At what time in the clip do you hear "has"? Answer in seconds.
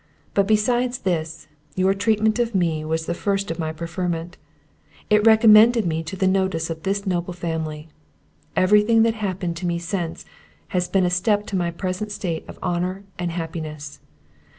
10.69-10.87